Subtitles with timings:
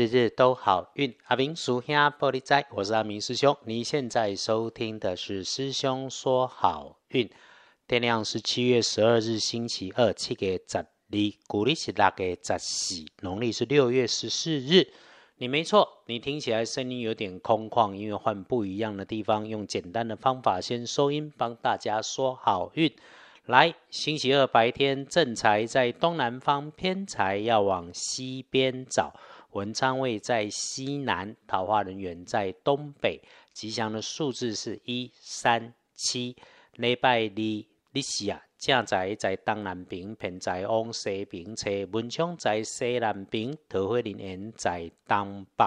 [0.00, 1.14] 日日都好运。
[1.26, 3.54] 阿明属兄玻璃仔，我是阿明师兄。
[3.66, 7.28] 你现在收听的是师兄说好运。
[7.86, 10.86] 天亮是七月十二日星期二，七月十二，
[11.46, 14.90] 古历是六月十四，农历是六月十四日。
[15.36, 22.90] 你没错，你听起来声音有点空旷，因为换不一样的地方，用简单的方法先收音，帮大家说好运。
[23.44, 29.12] 来，星期二白天正财在东南方，偏财要往西边找。
[29.52, 33.20] 文昌位在西南，桃花人员在东北。
[33.52, 36.36] 吉祥的数字是一三七。
[36.74, 41.68] 礼拜二日时啊，正财在东南边，偏财往西边车。
[41.92, 45.64] 文昌在西南边，桃花人缘在东北。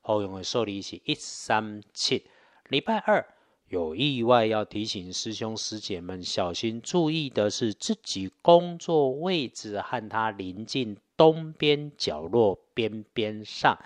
[0.00, 2.26] 好用的数字是一三七。
[2.68, 3.35] 礼拜二。
[3.68, 13.76] 有意外要提醒师兄师姐们小心注意的是，自己工作位置和他临近东边角落边边上，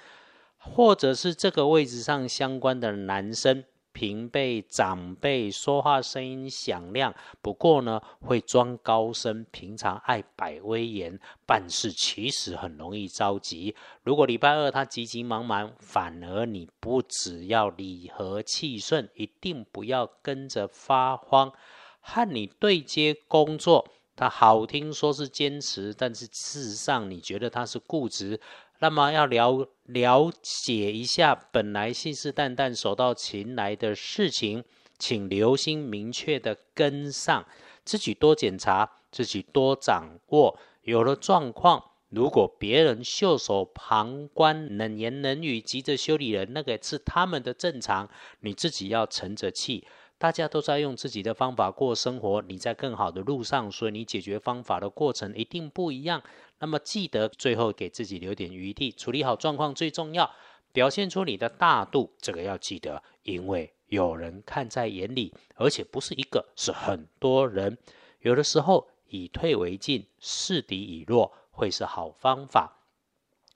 [0.59, 3.65] 或者是这个位置上相关的男生。
[3.93, 13.75] 平辈长辈说话声音响亮，不过呢会装高声，平常爱摆威严，办事其实很容易着急。
[14.03, 21.53] 如果礼拜二他急急忙忙，反而你不只要理和气顺，一定不要跟着发慌。
[22.01, 28.41] 和你对接工作，他好听说是坚持，但是事实上你觉得他是固执。
[28.81, 34.65] 那么要了了解一下，本来信誓旦旦、手到擒来的事情，
[34.99, 37.47] 请留心明确的跟上，
[37.85, 40.59] 自己多检查，自己多掌握。
[40.83, 48.09] 有了状况，如果别人袖手旁观、冷言冷语、急着修理人，那个是他们的正常，
[48.41, 49.87] 你自己要沉着气。
[50.21, 56.23] 大家都在用自己的方法过生活，你在更好的路上，所以你解决方法的过程一定不一样。
[56.59, 60.31] 那么记得最后给自己留点余地，处理好状况最重要，
[60.73, 67.79] 表现出你的大度，这个要记得，因为有人看在眼里，而且不是一个，是很多人。
[68.21, 72.80] 有的时候以退为进，示敌以弱，会是好方法。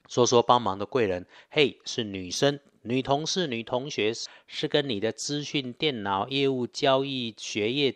[0.09, 2.61] 说说帮忙的贵人，嘿，是女生。
[2.83, 4.13] 女同事、女同学
[4.47, 7.95] 是跟你的资讯、电脑业务、交易、学业、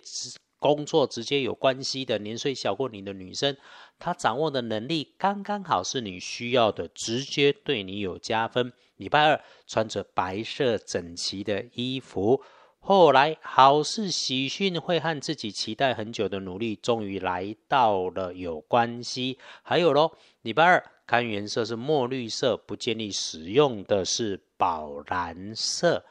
[0.59, 3.55] 工作直接有关系的，年岁小过你的女生，
[3.99, 8.73] 她掌握的能力刚刚好是你需要的，直接对你有加分。
[8.97, 12.43] 礼拜二穿着白色整齐的衣服，
[12.81, 19.39] 后来好事喜讯会和自己期待很久的努力终于来到了有关系。
[19.63, 20.83] 还有喽，礼拜二。
[21.09, 26.05] 看颜色是墨绿色，不建议使用的是宝蓝色。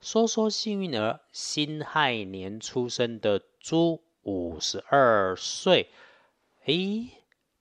[0.00, 5.88] 说说幸运儿，辛亥年出生的猪，五十二岁。
[6.66, 7.10] 诶，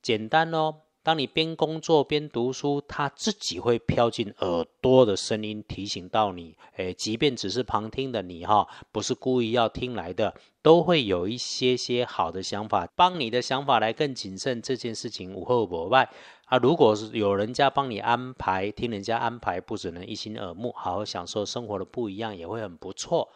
[0.04, 0.83] 简单哦。
[1.04, 6.56] 当你边工作边读书，它自己会飘进耳朵的声音提醒到你。
[6.78, 14.62] 诶，即便只是旁听的你哈，不是故意要听来的，都会有一些些好的想法，帮你的想法来更谨慎。
[14.62, 16.10] 这件事情无后无外。
[16.46, 23.28] 啊，如果是有人家帮你安排，听人家安排，不只能一心耳目，好好享受生活的不一样，也会很不错。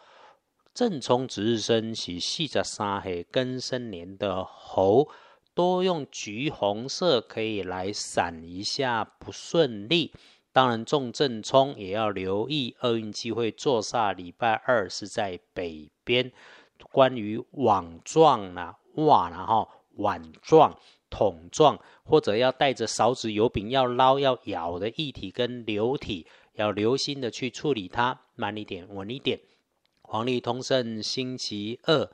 [0.72, 5.06] 正冲值日生是四十三岁庚申年的猴。
[5.58, 10.12] 多用橘红色可以来闪一下不顺利，
[10.52, 13.50] 当然重正冲也要留意厄运机会。
[13.50, 16.30] 坐煞礼拜二是在北边，
[16.92, 20.78] 关于网状啊、哇然后碗状、
[21.10, 29.40] 桶状，或者要带着勺子、油饼要捞要舀的液体跟流体，要留心的去处理它，慢一点，稳一点。
[30.02, 32.08] 黄历通胜星期二。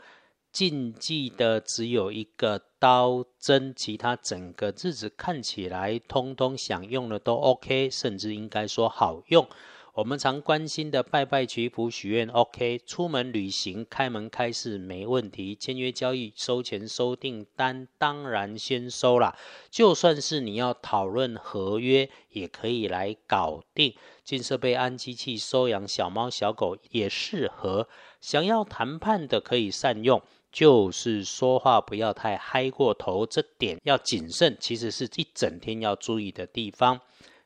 [0.54, 9.48] 禁忌的只有一个刀针，其他整个日子看起来通通想用的都 OK，甚至应该说好用。
[9.94, 19.37] 我们常关心的拜拜祈福许愿 OK，出门旅行开门开市没问题，签约交易收钱收订单当然先收啦。
[19.70, 23.94] 就算是你要讨论合约，也可以来搞定。
[24.25, 27.88] 进设备安机器收养小猫小狗也适合，
[28.20, 30.23] 想要谈判的可以善用。
[30.54, 34.56] 就是说话不要太嗨过头，这点要谨慎。
[34.60, 37.00] 其实是一整天要注意的地方，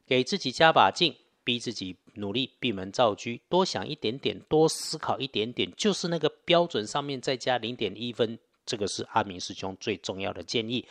[0.07, 8.39] 给自己加把劲，逼自己努力闭门造车，多想一点点，多思考一点点，就是那个标准上面再加零点一分。
[8.67, 10.87] 这个是阿明师兄最重要的建议。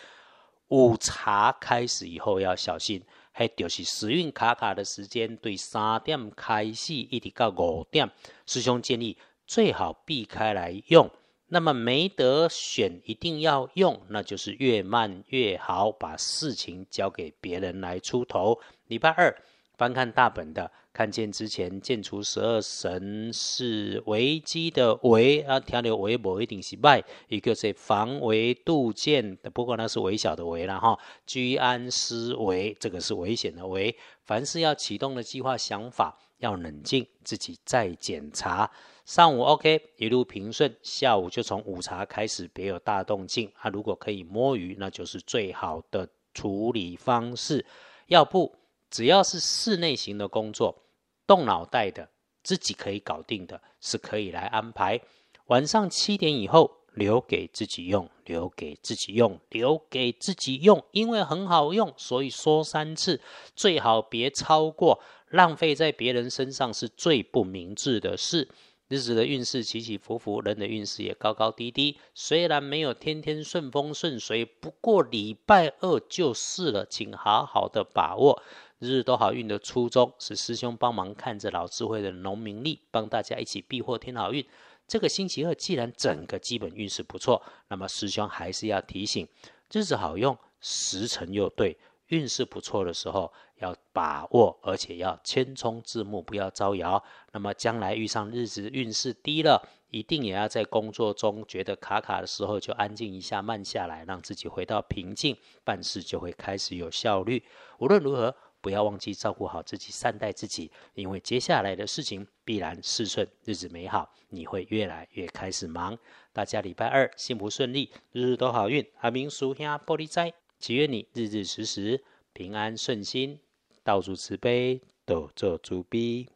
[0.69, 2.99] 午茶开始以后要小心，
[3.31, 8.09] 还就是时运卡卡的时间，对三点开始一直到五点，
[8.47, 9.15] 师兄建议
[9.45, 11.07] 最好避开来用。
[11.49, 18.59] 那么没得选，一定要用，那就是越慢越好，把事情交给别人来出头。
[18.88, 19.33] 礼拜二
[19.77, 30.97] 翻看大本的，看见之前建除十二神是危机的危啊，听到危不一定是败，一个是防微杜渐的，不过那是微小的微了哈。
[31.25, 33.95] 居安思危，这个是危险的危。
[34.23, 38.69] 凡是要启动的计划想法，要冷静，自己再检查。
[39.06, 43.69] 上午 OK，一路平顺，下午就从午茶开始，别有大动静啊。
[43.69, 47.66] 如果可以摸鱼，那就是最好的处理方式。
[48.07, 48.56] 要不。
[48.89, 50.84] 只要是室内型的工作，
[51.28, 52.10] 动脑袋的，
[52.42, 55.01] 自己可以搞定的，是可以来安排。
[55.48, 63.21] 晚上七点以后留给自己用，留给自己用，留给自己用，因为很好用，所以说三次，
[63.55, 64.99] 最好别超过，
[65.29, 68.49] 浪费在别人身上是最不明智的事。
[68.89, 71.99] 日子的运势起起伏伏，人的运势也高高低低。
[72.13, 78.41] 虽然没有天天顺风顺水，不过礼拜二就是了，请好好的把握。
[78.79, 84.45] 日日都好运的初衷是师兄帮忙看着老智慧的农民历，帮大家一起避祸添好运。
[84.88, 89.28] 这个星期二既然整个基本运势不错，那么师兄还是要提醒：
[89.72, 97.04] 日子好用，时辰又对，运势不错的时候要把握，而且要千冲字幕，不要招摇。
[97.34, 105.36] 那么将来遇上日子运势低了，一定也要在工作中觉得卡卡的时候就安静一下，慢下来，让自己回到平静，
[105.66, 107.44] 办事就会开始有效率。
[107.80, 108.34] 无论如何。
[108.67, 115.97] 不要忘记照顾好自己，善待自己，因为接下来的事情必然事顺，日子美好，你会越来越开始忙。
[116.33, 118.85] 大家礼拜二幸福顺利，日日都好运。
[118.99, 122.03] 阿明叔兄玻璃斋，祈愿你日日时时
[122.33, 123.39] 平安顺心，
[123.85, 126.27] 到处慈悲，多做主逼。